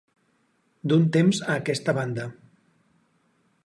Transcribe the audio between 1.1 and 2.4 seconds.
temps a aquesta banda.